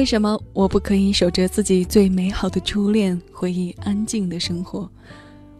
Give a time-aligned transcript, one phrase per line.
[0.00, 4.90] 为什么我不可以守着自己最美好的初恋，回忆安静的生活？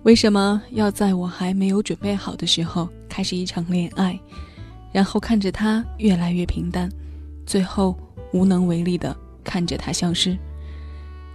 [0.05, 4.19] 为什么要在我还没有准备好的时候开始一场恋爱，
[4.93, 6.91] 然后看着他越来越平淡，
[7.45, 7.95] 最后
[8.33, 10.35] 无能为力的看着他消失？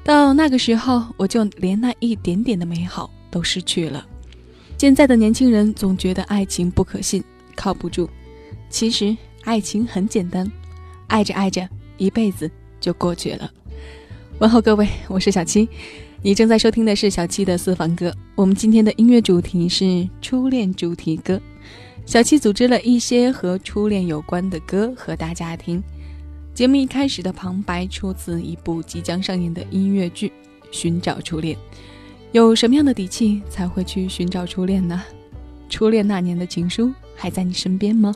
[0.03, 4.03] 到那个时候，我就连那一点点的美好都失去了。
[4.79, 7.23] 现在的年轻人总觉得爱情不可信，
[7.55, 8.09] 靠不住。
[8.67, 10.51] 其实爱情很简单，
[11.05, 12.49] 爱着爱着，一辈子
[12.85, 13.51] 就过去了。
[14.37, 15.67] 问候各位，我是小七。
[16.21, 18.15] 你正在收听的是小七的私房歌。
[18.35, 21.41] 我们今天的音乐主题是初恋主题歌。
[22.05, 25.83] 小七组织了一些和初恋有关的歌和大家听。
[26.53, 30.27] 节目一开始的旁白出自一部即将上映的音乐剧
[30.69, 31.55] 《寻找初恋》。
[32.33, 35.01] 有什么样的底气才会去寻找初恋呢？
[35.69, 38.13] 初恋那年的情书还在你身边吗？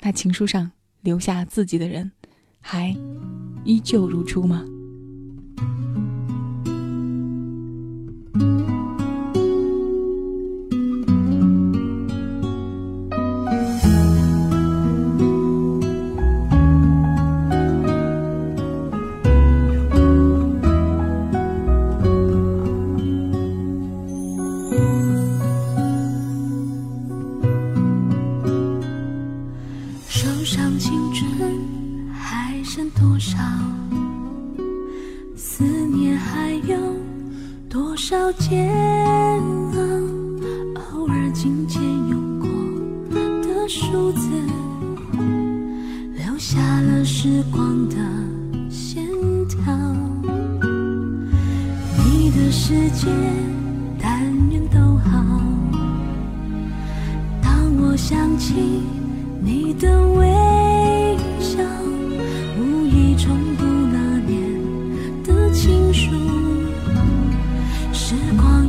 [0.00, 0.70] 那情书上
[1.02, 2.10] 留下自己的人，
[2.60, 2.94] 还
[3.64, 4.64] 依旧如初吗？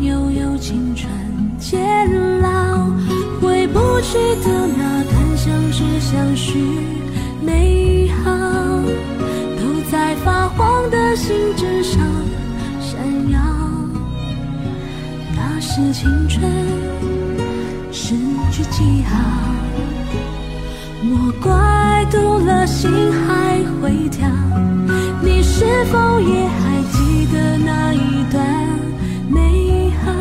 [0.01, 1.07] 悠悠青春
[1.59, 1.79] 渐
[2.41, 2.87] 老，
[3.39, 6.59] 回不去的那段相知相许
[7.45, 8.31] 美好，
[9.59, 12.01] 都在发黄的信纸上
[12.79, 12.99] 闪
[13.31, 13.39] 耀。
[15.35, 16.51] 那是青春
[17.91, 18.15] 失
[18.51, 19.19] 去记号，
[21.03, 24.27] 莫怪读了心还会跳。
[25.21, 28.43] 你是否也还记得那一段
[29.31, 30.11] 美好？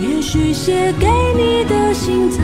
[0.00, 2.38] 也许写给你的信早。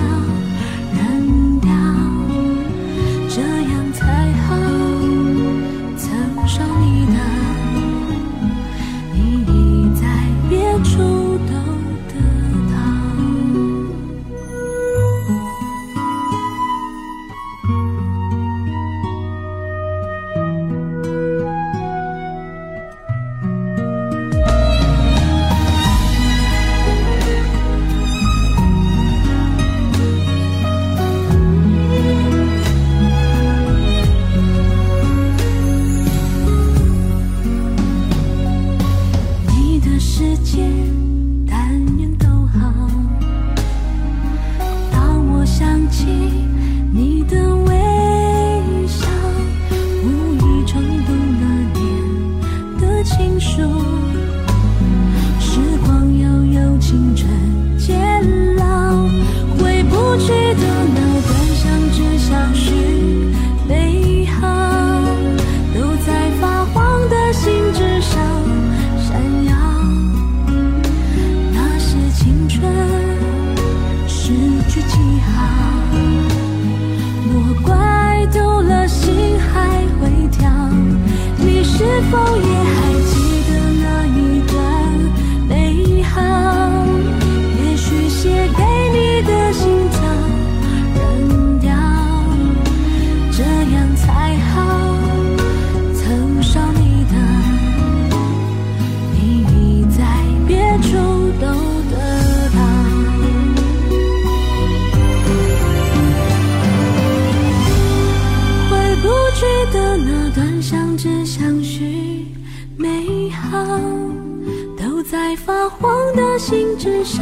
[116.49, 117.21] 心之上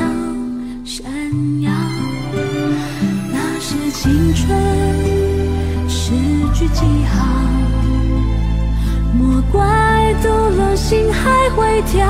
[0.84, 1.04] 闪
[1.60, 1.68] 耀。
[3.32, 4.56] 那是青春
[5.88, 6.12] 诗
[6.54, 7.26] 句记号。
[9.18, 12.06] 莫怪度了心还会跳。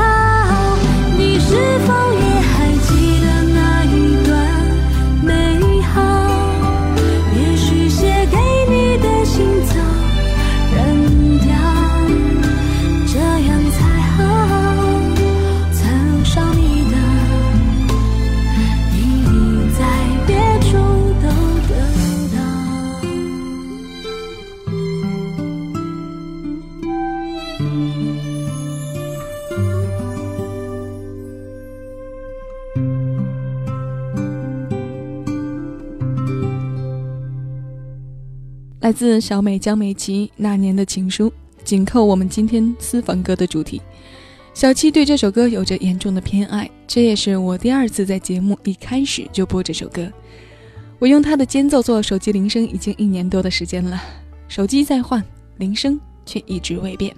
[1.16, 1.54] 你是
[1.86, 2.06] 否
[38.87, 41.33] 来自小美江美琪那年的情书，
[41.65, 43.83] 紧扣我们今天私房歌的主题。
[44.55, 50.09] 小七对这首歌有着严重的偏爱，这也是我第二次在节目一开始就播这首歌。
[51.00, 54.00] 我用它的间奏做手机铃声已经一年多的时间了，
[54.47, 55.21] 手机在换，
[55.56, 57.12] 铃声却一直未变。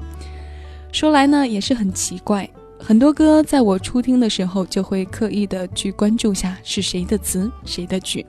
[0.90, 2.48] 说来呢，也是很奇怪，
[2.78, 8.24] 很多歌在我初听的时候就会刻意的去关注下是谁的词，谁的曲。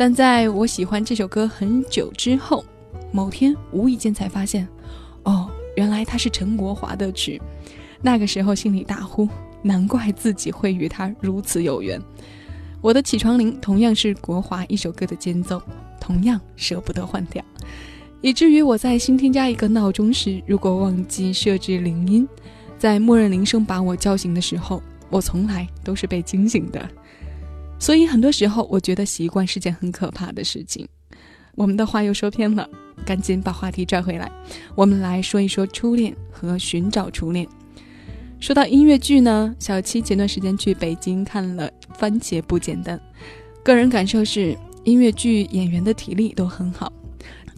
[0.00, 2.64] 但在我喜欢这首歌很久之后，
[3.12, 4.66] 某天无意间才发现，
[5.24, 7.38] 哦，原来它是陈国华的曲。
[8.00, 9.28] 那个时候心里大呼，
[9.60, 12.00] 难怪自己会与他如此有缘。
[12.80, 15.60] 我的起床铃同样是国华一首歌的间奏，
[16.00, 17.44] 同样舍不得换掉，
[18.22, 22.26] 以至于我在新添加一个闹钟时，如果忘记设置铃音，
[22.78, 26.88] 在默认铃声把我叫醒的时候，我从来都是被惊醒的。
[27.80, 30.86] 所以很多时候，我觉得习惯是件很可怕的事情。
[31.56, 32.68] 我们的话又说偏了，
[33.04, 34.30] 赶紧把话题拽回来。
[34.74, 37.48] 我们来说一说初恋和寻找初恋。
[38.38, 41.68] 说到音乐剧呢，小七前段时间去北京看了
[41.98, 42.98] 《番茄不简单》，
[43.64, 46.92] 个人感受是音乐剧演员的体力都很好。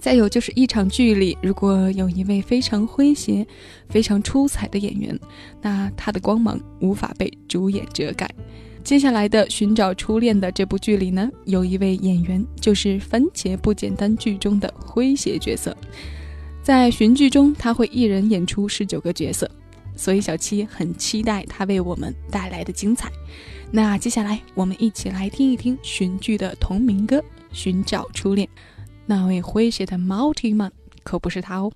[0.01, 3.47] 再有就是一场剧里，如果有一位非常诙谐、
[3.89, 5.17] 非常出彩的演员，
[5.61, 8.29] 那他的光芒无法被主演遮盖。
[8.85, 15.75] 接下来的寻找初恋的这部剧里呢，有一位演员就是《番茄不简单》剧中的诙谐角色，
[16.63, 19.49] 在寻剧中他会一人演出十九个角色，
[19.97, 23.11] 所以小七很期待他为我们带来的精彩。
[23.71, 27.19] 那接下来我们一起来听一听寻剧的同名歌
[27.53, 28.47] 《寻找初恋》，
[29.07, 30.73] 那位诙谐的 Multi Man
[31.05, 31.73] 可不是他哦。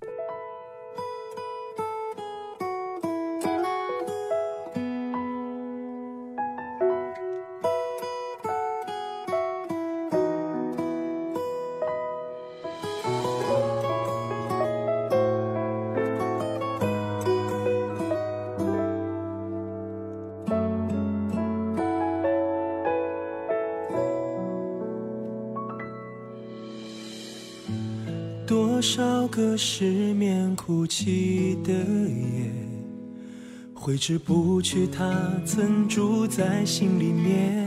[33.86, 37.64] 挥之不去，他曾住在心里面。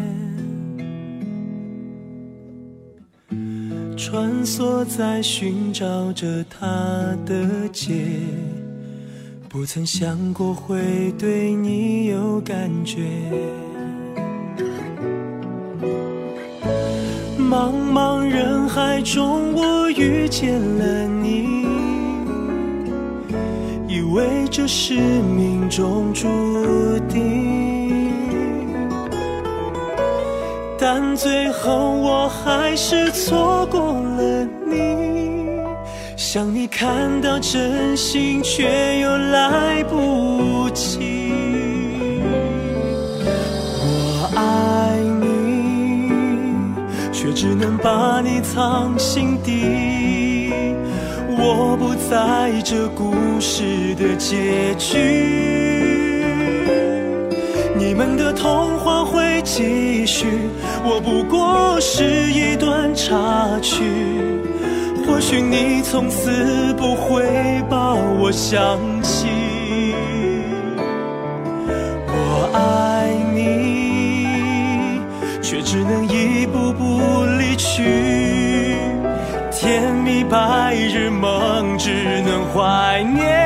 [3.95, 8.04] 穿梭在寻找着他的街，
[9.48, 12.98] 不曾想过会对你有感觉。
[17.39, 21.58] 茫茫人海中，我遇见了你，
[24.61, 26.27] 这是命中注
[27.07, 28.12] 定，
[30.77, 35.62] 但最后我还是错过了你。
[36.17, 41.22] 想你看到真心，却又来不及。
[43.81, 46.12] 我爱你，
[47.13, 50.18] 却只能把你藏心底。
[51.41, 54.98] 我不在这故事的结局，
[57.77, 60.27] 你们的童话会继续，
[60.84, 63.86] 我不过是一段插曲。
[65.08, 67.24] 或许你从此不会
[67.69, 69.38] 把我想起。
[82.53, 83.38] 怀念。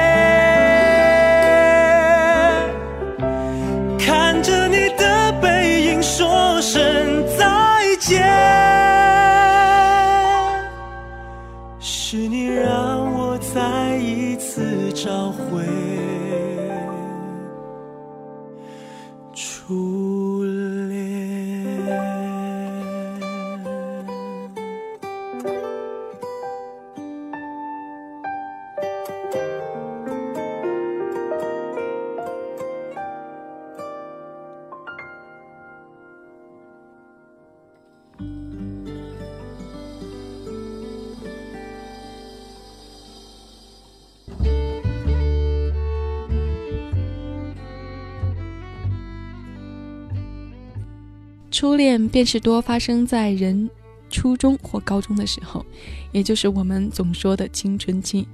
[51.84, 53.70] 恋便是多发生在人
[54.10, 55.66] 初中或高中的时候，
[56.14, 58.26] 也就是我们总说的青春期。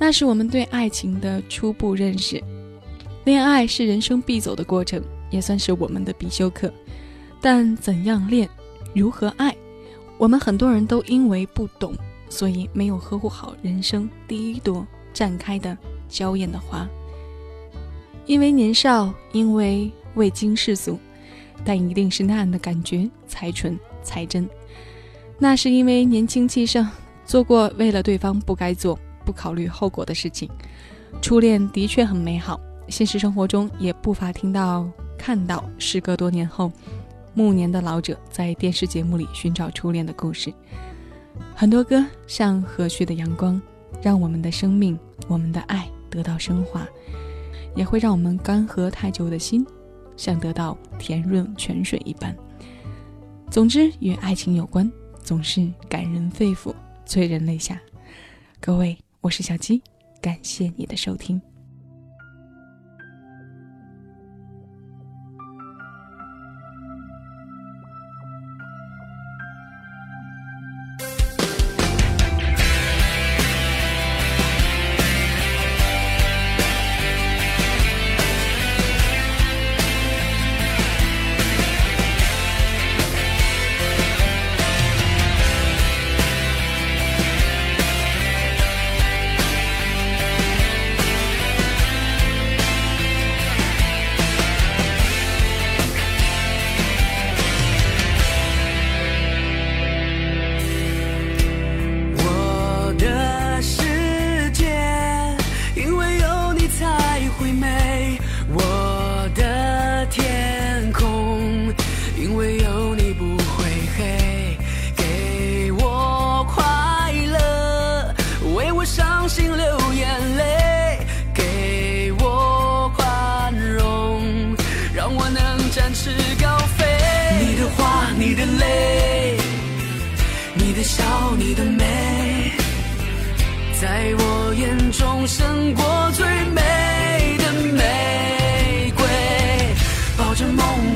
[0.00, 2.42] 那是我们对爱情的初步认识。
[3.26, 6.72] 恋爱是人生必走的过程，也算是我们的必修课。
[7.38, 8.48] 但怎样恋，
[8.94, 9.54] 如何爱，
[10.16, 11.94] 我们很多人都因为不懂，
[12.30, 15.76] 所以没有呵护好人生第一朵绽开的
[16.08, 16.88] 娇艳的花。
[18.24, 20.98] 因为年少，因为未经世俗，
[21.64, 24.48] 但一定是那样的感觉才纯才真。
[25.38, 26.86] 那是因为年轻气盛，
[27.24, 30.48] 做过为了对方不该做、不考虑后果的事情。
[31.22, 36.70] 初恋的确很美好，现实生活中也不乏听到、看到，时隔多年后，
[37.34, 40.52] 暮年的老者在电视节目里寻找初恋的故事。
[41.54, 43.60] 很多歌像和煦的阳光，
[44.02, 46.86] 让我们的生命、我们的爱得到升华。
[47.76, 49.66] 也会让我们干涸太久的心，
[50.16, 52.34] 像得到甜润泉水一般。
[53.50, 54.90] 总之，与爱情有关，
[55.22, 56.74] 总是感人肺腑，
[57.06, 57.80] 催人泪下。
[58.60, 59.82] 各位，我是小鸡，
[60.20, 61.40] 感谢你的收听。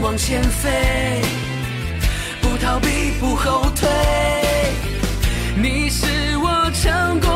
[0.01, 1.23] 往前飞，
[2.41, 3.89] 不逃避，不后退。
[5.61, 6.07] 你是
[6.39, 7.31] 我成功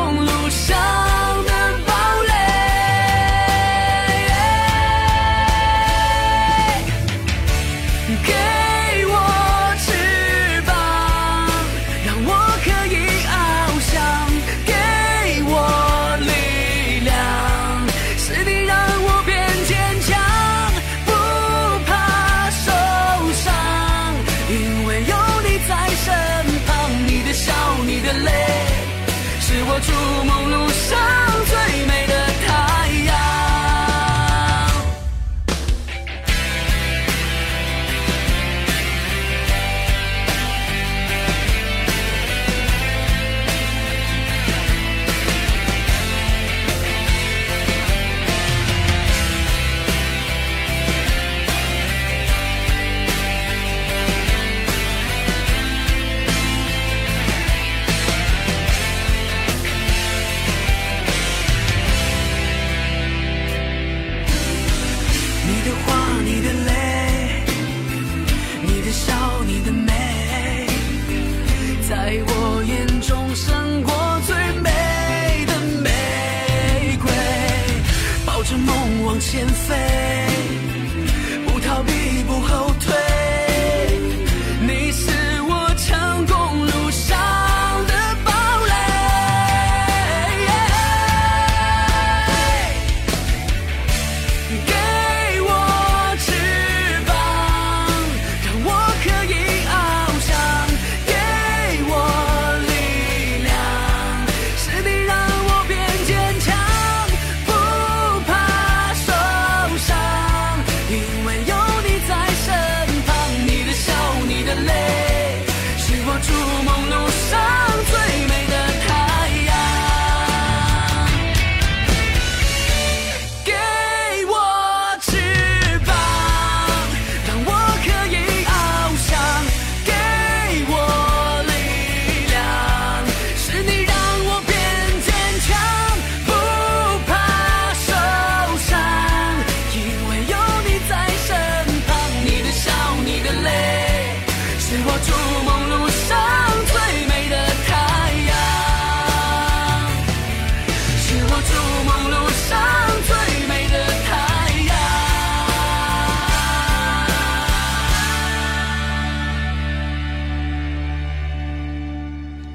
[65.63, 67.45] 的花你的泪
[68.63, 70.67] 你的笑你的美
[71.87, 77.11] 在我眼中胜过最美的玫瑰
[78.25, 79.92] 抱着梦往前飞。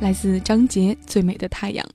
[0.09, 1.87] 来自张杰《最美的太阳》。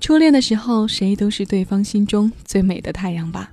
[0.00, 3.52] 初恋的时候，谁都是对方心中最美的太阳吧？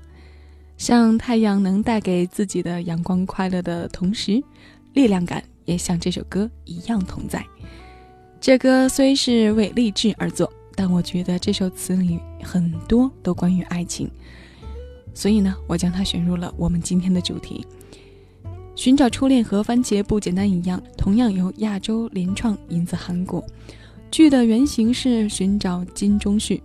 [0.78, 4.42] 像太阳能带给自己的阳光、快乐的同时，
[4.94, 7.46] 力量感也像这首歌一样同在。
[8.40, 14.10] 这歌虽是为励志而作，但我觉得这首词里很多都关于爱情，
[15.14, 17.68] 所以呢，我将它选入了我们今天的主题。
[18.74, 23.46] 寻找初恋和番茄不简单一样，同样由亚洲联创引自韩国。
[24.12, 26.62] 剧的原型是寻找金钟旭。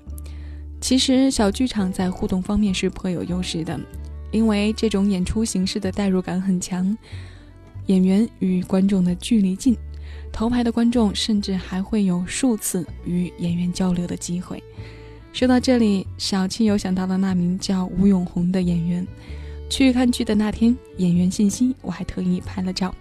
[0.81, 3.79] 其实小剧场在互动方面是颇有优势的，
[4.33, 6.97] 因为这种演出形式的代入感很强，
[7.87, 9.77] 演员与观众的距离近，
[10.33, 14.63] 头排的观众甚至还会有数次与演员交流的机会。
[15.33, 19.07] 说到这里，小七有想到了那名叫吴永红的演员。
[19.71, 22.95] 去看剧的那天，演员信息我还特意拍了照。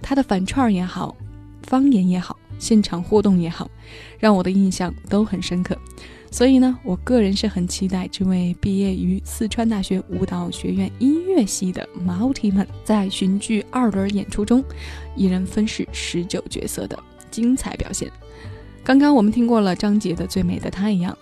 [0.00, 1.16] 他的反串也好，
[1.62, 3.70] 方言也好，现场互动也好，
[4.18, 5.76] 让我的印象都很深刻。
[6.30, 14.62] 所以呢，我个人是很期待这位毕业于四川大学舞蹈学院音乐系的毛提们在巡剧二轮演出中，
[15.16, 18.10] 一人分饰十九角色的精彩表现。
[18.84, 21.16] 刚刚我们听过了张杰的《最美的太阳》，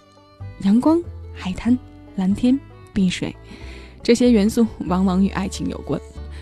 [0.64, 1.00] 阳光、
[1.32, 1.78] 海滩、
[2.16, 2.58] 蓝天、
[2.92, 3.34] 碧水。
[4.02, 6.00] 这些元素往往与爱情有关，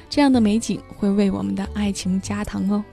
[0.08, 2.84] 这样的美景会为我们的爱情加糖哦。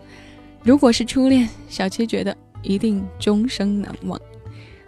[0.63, 4.19] 如果是初恋，小七觉得一定终生难忘。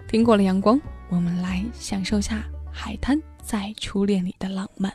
[0.07, 4.93] 听过了阳光，我们来享受下海滩在初恋里的浪漫。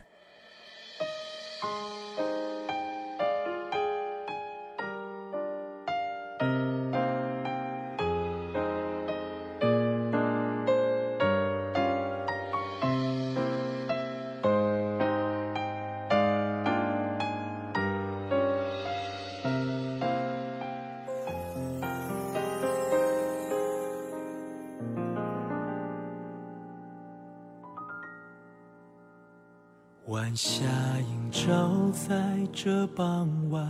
[30.29, 30.63] 晚霞
[31.01, 32.15] 映照在
[32.53, 33.67] 这傍晚，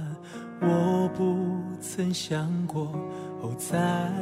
[0.61, 2.83] 我不曾想过，
[3.41, 4.13] 哦，再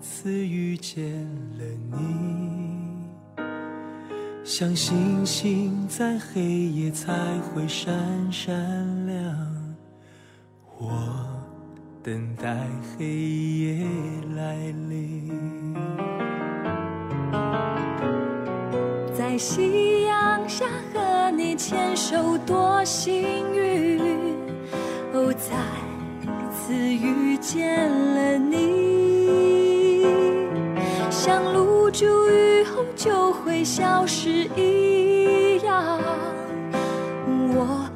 [0.00, 1.26] 次遇见
[1.58, 3.44] 了你。
[4.44, 7.92] 像星星在黑夜才会闪
[8.32, 8.54] 闪
[22.84, 23.98] 幸运，
[25.14, 25.56] 哦，再
[26.52, 30.04] 次遇见了你，
[31.10, 35.98] 像露珠雨后就会消失一样。
[37.56, 37.88] 我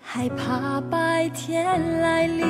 [0.00, 2.46] 害怕白天来临，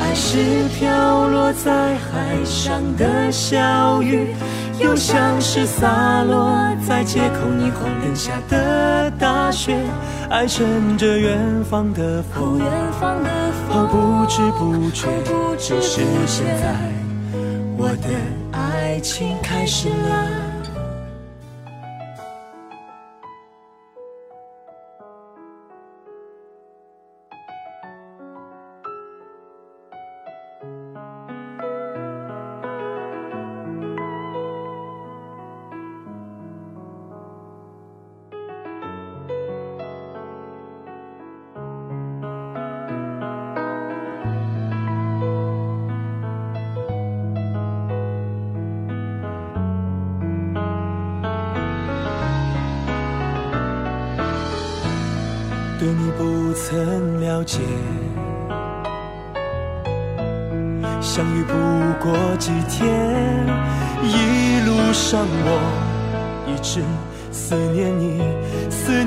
[0.00, 4.28] 爱是飘落在海上的小雨。
[4.80, 9.78] 又像是洒落在街口霓虹灯下的大雪，
[10.28, 12.66] 爱乘着远方的风，远
[13.00, 13.30] 方的
[13.68, 15.06] 风不知不觉，
[15.58, 16.74] 就是现在，
[17.76, 18.08] 我的
[18.52, 20.43] 爱情开始了。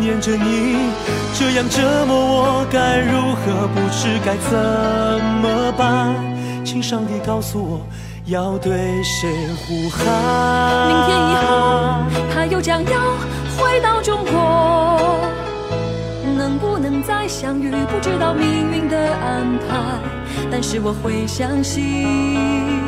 [0.07, 0.77] 念着你，
[1.33, 3.67] 这样折磨我，该如何？
[3.75, 4.57] 不知该怎
[5.41, 6.15] 么办？
[6.63, 7.81] 请上帝告诉我，
[8.27, 8.71] 要对
[9.03, 10.87] 谁呼喊？
[10.87, 11.49] 明天以后，
[12.33, 13.01] 他又将要
[13.57, 15.19] 回到中国。
[16.37, 19.99] 能不能再相遇，不知道命运的安排。
[20.49, 22.86] 但是我会相信，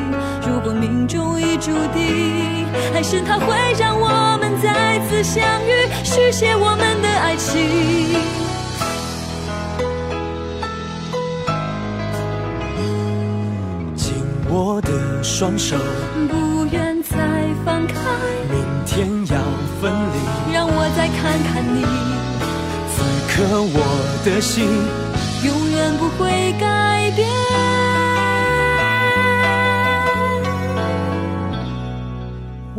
[0.61, 7.61] 如果命中已注定，还是他会让我们再次相遇，续写我们的爱情。
[13.95, 15.77] 紧握的双手，
[16.27, 17.15] 不愿再
[17.63, 17.93] 放开。
[18.51, 19.37] 明天要
[19.79, 21.85] 分离，让我再看看你。
[22.91, 23.79] 此刻我
[24.25, 24.67] 的心
[25.41, 26.68] 永远不会改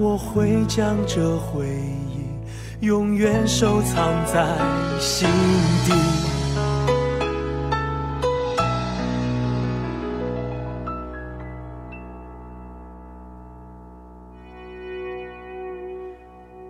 [0.02, 4.46] 我会将这回忆永远收藏在
[4.98, 5.28] 心
[5.84, 5.92] 底。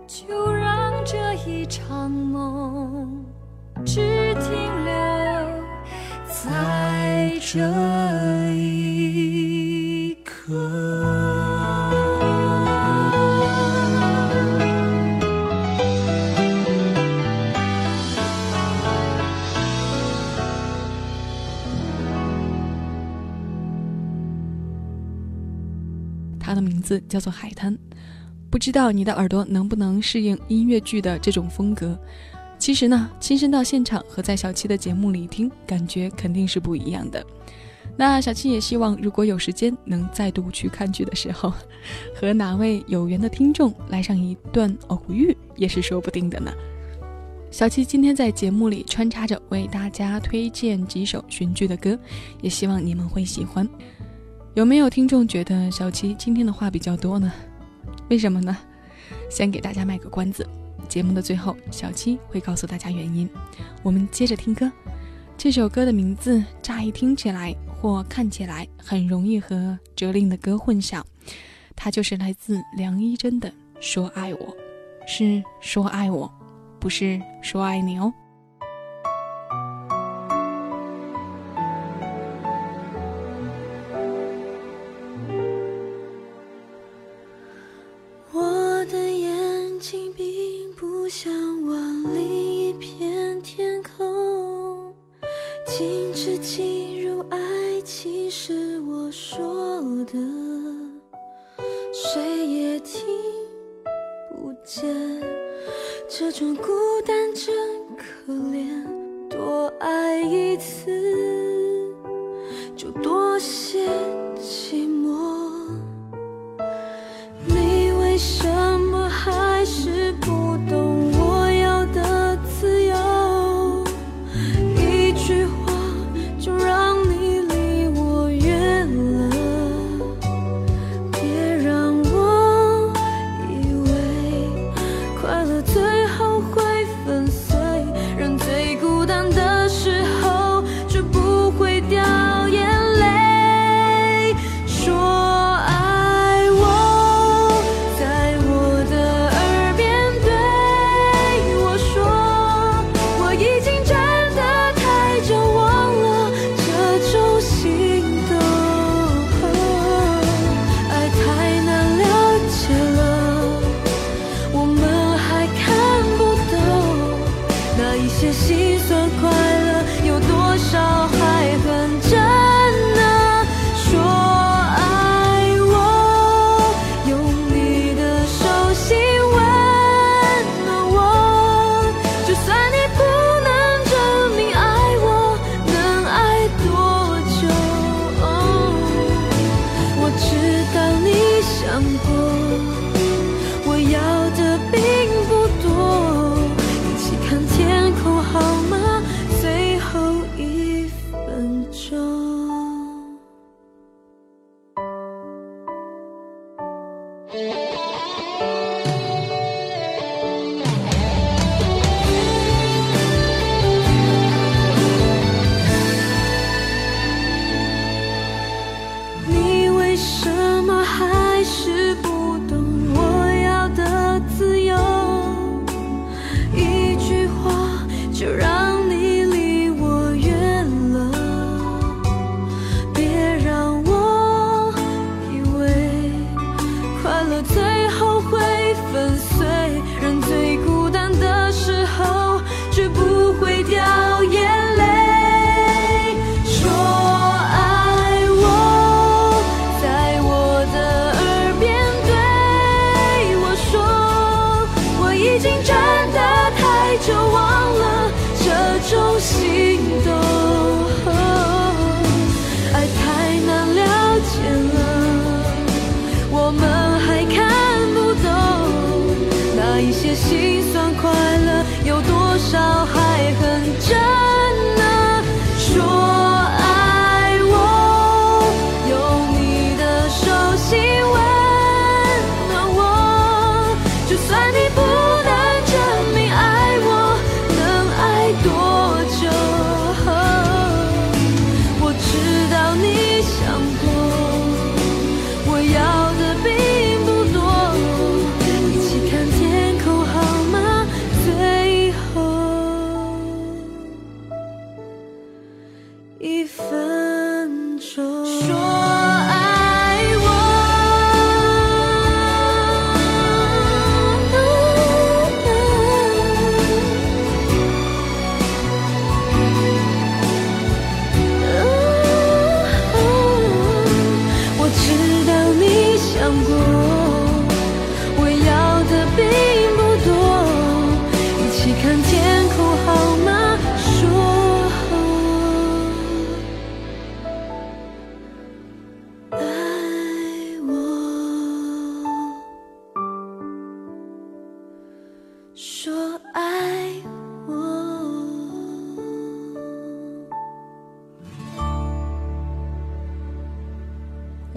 [0.05, 3.23] 就让这一场梦
[3.85, 4.93] 只停留
[6.27, 8.40] 在这
[27.01, 27.73] 叫做《海滩》，
[28.49, 31.97] 不知道你的耳朵能不能适应音乐剧的这种风格。
[32.57, 37.25] 其实呢，亲身到现场和在小七的节目里听，感觉肯定是不一样的。
[37.97, 41.51] 那小七也希望，如果有时间能再度去看剧的时候，
[42.15, 46.51] 和哪位有缘的听众来上一段偶遇，也是说不定的呢。
[47.49, 51.99] 小七今天在节目里穿插着为大家推荐几首寻剧的歌，
[52.41, 53.67] 也希望你们会喜欢。
[54.53, 57.31] 有没有听众觉得小七今天的话比较多呢？
[58.09, 58.57] 为什么呢？
[59.29, 60.45] 先给大家卖个关子，
[60.89, 63.29] 节目的最后，小七会告诉大家原因。
[63.81, 64.69] 我们接着听歌，
[65.37, 71.01] 这首歌的名字乍一听起来或看起来很容易和哲令的歌混淆，
[71.73, 74.39] 它就是来自梁一真的《说爱我》，
[75.07, 76.29] 是说爱我，
[76.77, 78.13] 不是说爱你哦。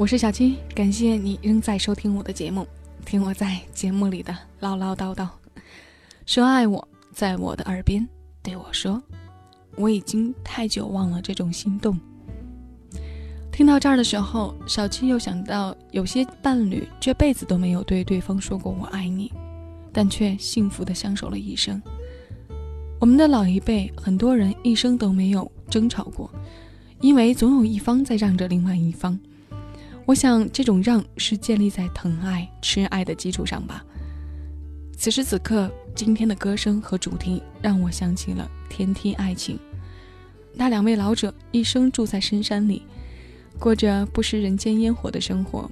[0.05, 2.67] 我是小七，感谢你仍在收听我的节目，
[3.07, 5.27] 听我在节目里的唠唠叨叨，
[6.27, 8.07] 说爱我，在我的耳边
[8.43, 9.03] 对我说，
[9.77, 11.99] 我已经太久忘了这种心动。
[13.51, 19.33] 听到这儿的时候，小七又想到，有些伴侣这辈子都没有对对方说过“我爱你”，
[19.91, 21.81] 但却幸福的相守了一生。
[23.01, 26.31] 我们的老一辈，很多人一生都没有争吵过，
[27.01, 29.19] 因为总有一方在让着另外一方。
[30.07, 33.83] 我想，这种让是建立在疼爱、痴爱的基础上吧。
[34.97, 39.59] 此时此刻，今天的歌声和主题让我想起了天梯爱情。
[40.53, 42.83] 那两位老者一生住在深山里，
[43.59, 45.71] 过着不食人间烟火的生活。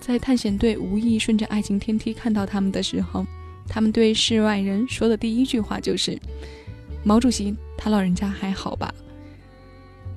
[0.00, 3.26] 在探险队无意顺着爱情天梯看到他们的时候，
[3.68, 6.18] 他们对世外人说的第一句话就是
[7.04, 8.92] ：“毛主席他老人家还好吧？”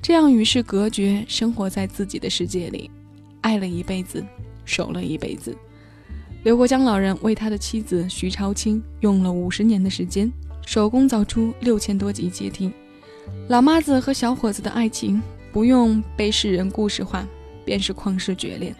[0.00, 2.90] 这样与世隔绝，生活在自己的世界里。
[3.40, 4.24] 爱了一辈子，
[4.64, 5.56] 守了一辈子。
[6.42, 10.32] 刘国江老人为他的妻子徐超清用了五十年的时间，
[10.66, 12.72] 手工凿出六千多级阶梯。
[13.48, 15.20] 老妈子和小伙子的爱情
[15.52, 17.26] 不用被世人故事化，
[17.64, 18.74] 便是旷世绝恋。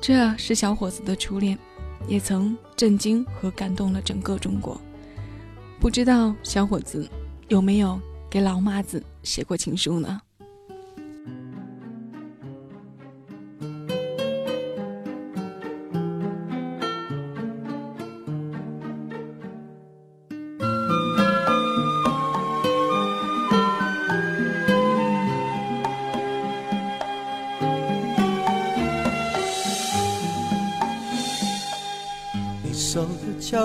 [0.00, 1.56] 这是小伙子的初恋，
[2.08, 4.80] 也曾震惊和感动了整个中国。
[5.78, 7.08] 不知道小伙子
[7.48, 10.20] 有没有给老妈子写过情书呢？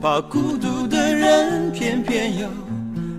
[0.00, 2.46] 怕孤独的人，偏偏又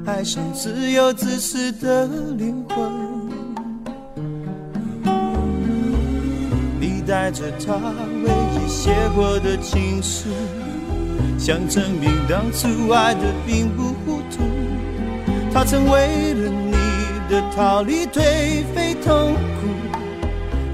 [0.06, 2.90] 爱上自由自私的灵魂。
[6.80, 7.76] 你带着他
[8.24, 10.30] 唯一写过的情书，
[11.38, 14.42] 想证明当初爱的并不糊涂。
[15.54, 16.78] 他曾为了你
[17.30, 19.68] 的逃离颓废痛苦，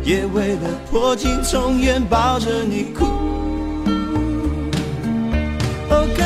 [0.03, 3.24] 也为了破镜重圆抱着你哭。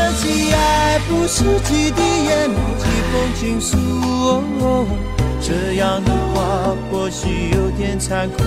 [0.01, 3.77] 爱不是几滴眼泪，几封情书。
[5.41, 8.43] 这样的话或许有点残酷。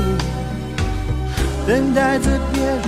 [1.67, 2.83] 等待着别人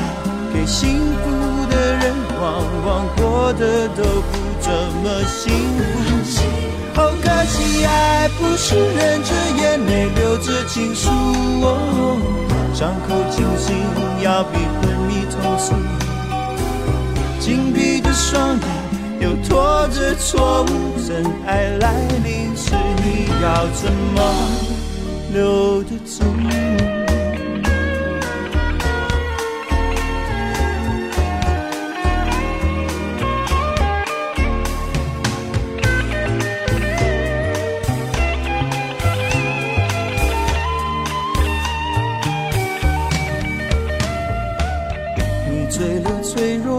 [0.52, 1.30] 给幸福
[1.70, 4.70] 的人，往往过得都不怎
[5.02, 5.82] 么幸福。
[6.94, 11.10] 好可惜，爱不是忍着眼泪，留着情书。
[12.74, 13.76] 伤口清醒
[14.22, 15.74] 要比昏迷痛楚。
[17.40, 18.68] 紧闭双眼。
[19.20, 20.66] 又拖着错误，
[21.06, 24.18] 真爱来临时，你要怎么
[25.32, 26.24] 留得住？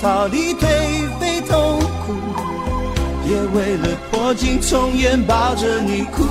[0.00, 0.66] 逃离颓
[1.18, 2.14] 废痛苦。
[3.24, 6.24] 也为了破镜重圆抱着你哭。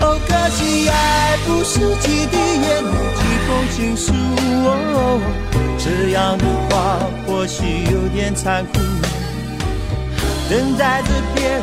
[0.00, 4.12] 哦，可惜爱不是几滴眼泪几封情书
[4.64, 4.68] 哦。
[5.78, 8.78] 这样的话或许有点残酷。
[10.48, 11.62] 等待着别人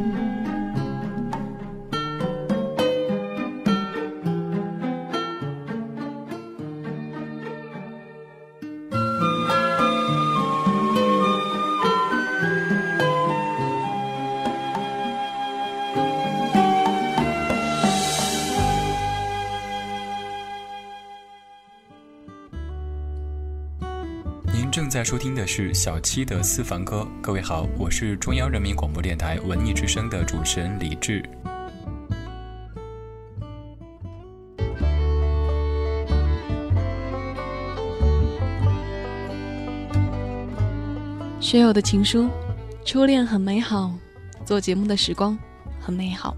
[25.01, 27.07] 在收听的是小七的私房歌。
[27.23, 31.27] 各位好，我是中央人民广播电台文艺之声的主持人李志。
[41.39, 42.29] 学友的情书，
[42.85, 43.91] 初恋很美好，
[44.45, 45.35] 做节目的时光
[45.79, 46.37] 很美好，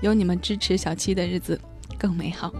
[0.00, 1.60] 有你们支持小七的日子
[1.98, 2.54] 更美好。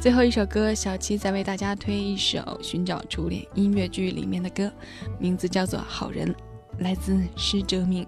[0.00, 4.72] 最后一首歌，小七再为大家推一首《寻找初恋》音乐剧里面的歌，
[5.18, 6.26] 名字叫做《好人》，
[6.78, 8.06] 来自施哲明。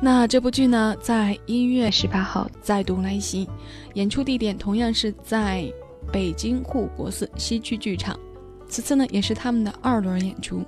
[0.00, 3.46] 那这部剧呢，在一月十八号再度来袭，
[3.92, 5.70] 演出地点同样是在
[6.10, 8.18] 北京护国寺西区剧场。
[8.66, 10.64] 此次呢，也是他们的二轮演出。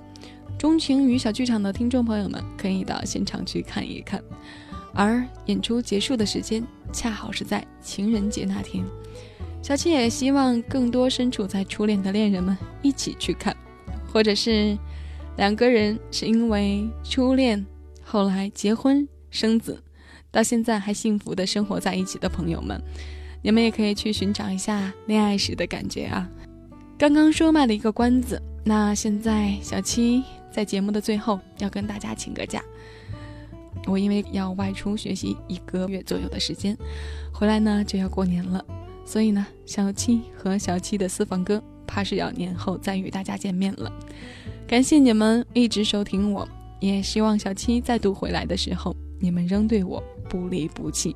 [0.55, 4.23] 钟情于小剧场的听众朋友们，可以到现场去看一看。
[4.93, 8.85] 而演出结束的时间，恰好是在情人节那天。
[9.67, 13.53] 小七也希望更多身处在初恋的恋人们一起去看，
[14.09, 14.77] 或者是
[15.35, 17.65] 两个人是因为初恋
[18.01, 19.83] 后来结婚生子，
[20.31, 22.81] 到现在还幸福的生活在一起的朋友们，
[23.41, 26.29] 你们也可以去寻找一下恋爱时的感觉啊。
[26.97, 32.63] 刚刚说卖了一个关子，那现在小七在节目的最后要跟大家请个假，
[33.85, 36.77] 我因为要外出学习一个月左右的时间，
[37.33, 38.63] 回来呢就要过年了。
[39.07, 43.89] 所以呢，小七和小七的私房歌，怕是要年后再与大家见面了。
[44.67, 46.45] 感谢你们一直收听我，
[46.81, 51.15] 也希望小七再度回来的时候，你们仍对我不离不弃。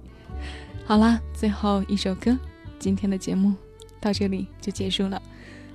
[0.85, 2.37] 好啦，最后一首歌，
[2.79, 3.53] 今天的节目
[3.99, 5.21] 到这里就结束了。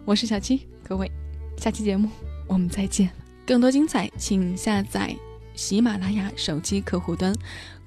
[0.06, 1.10] 我是小七，各位，
[1.58, 2.08] 下期节目
[2.46, 3.10] 我们再见。
[3.46, 5.14] 更多精彩，请下载
[5.54, 7.34] 喜马拉雅手机客户端，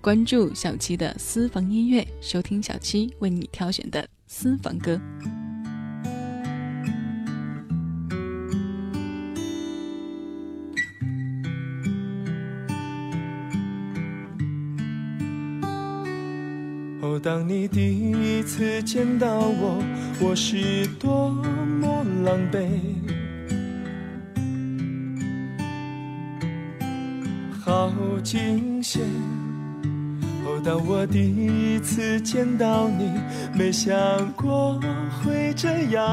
[0.01, 4.07] 关注小七的私房音乐，收听小七为你挑选的。
[4.31, 4.97] 私房歌。
[17.01, 19.83] 哦，当你第一次见到我，
[20.21, 21.31] 我是多
[21.81, 22.69] 么狼狈，
[27.59, 27.91] 好
[28.23, 29.01] 惊险。
[30.63, 33.11] 当我第一次见到你，
[33.53, 33.93] 没想
[34.33, 34.79] 过
[35.23, 36.03] 会这样，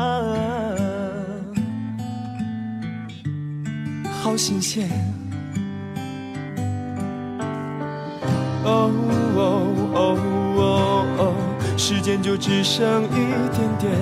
[4.22, 4.88] 好新鲜。
[8.64, 8.90] 哦
[9.36, 10.18] 哦哦
[10.56, 11.34] 哦哦，
[11.76, 13.08] 时间就只剩一
[13.52, 13.92] 点点。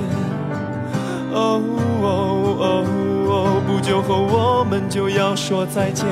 [1.32, 1.60] 哦
[2.02, 2.06] 哦
[2.60, 2.84] 哦
[3.28, 6.06] 哦，不久后我们就要说再见，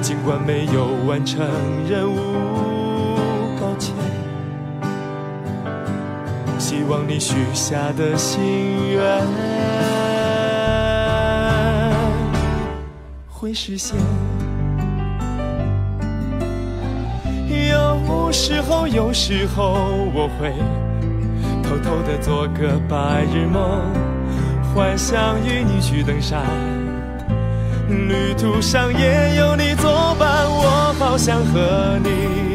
[0.00, 1.46] 尽管没有完成
[1.88, 2.47] 任务。
[6.78, 9.02] 希望你许下的心愿
[13.28, 13.98] 会实现。
[17.48, 19.74] 有时候，有时候
[20.14, 20.52] 我会
[21.64, 23.82] 偷偷的做个白日梦，
[24.72, 26.44] 幻想与你去登山，
[27.88, 32.47] 旅途上也有你作伴，我好想和你。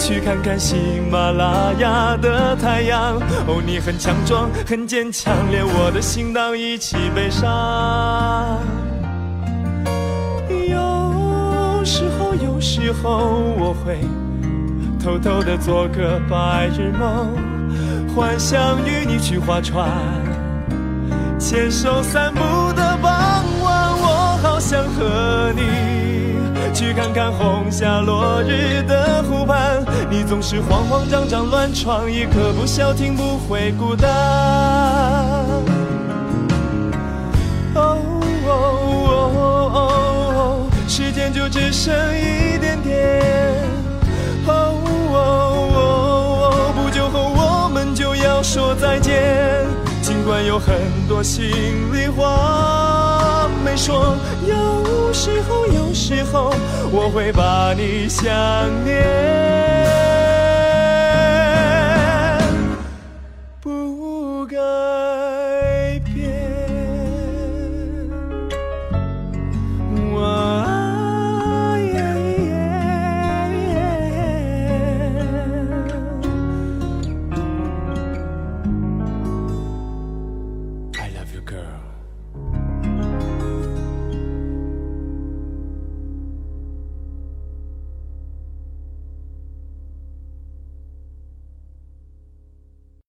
[0.00, 0.76] 去看看喜
[1.10, 7.46] 马拉雅的太阳，哦，你很强壮，很坚强，连我的心脏一起悲伤。
[10.48, 13.10] 有时候，有时候
[13.58, 13.98] 我会
[14.98, 17.36] 偷偷的做个白日梦，
[18.16, 19.86] 幻想与你去划船，
[21.38, 22.40] 牵手散步
[22.72, 22.96] 的
[26.80, 34.10] 去看看红霞落日的湖畔，你总是慌慌张张乱闯，一刻不消停不会孤单。
[37.74, 37.98] 哦
[38.46, 43.20] 哦哦哦，时间就只剩一点点。
[44.46, 44.80] 哦
[45.12, 45.18] 哦
[45.76, 49.66] 哦，不久后我们就要说再见，
[50.20, 50.76] 尽管有很
[51.08, 51.50] 多心
[51.94, 54.14] 里话没说。
[54.46, 56.52] 有时候，有时候
[56.92, 58.28] 我会把你想
[58.84, 60.09] 念。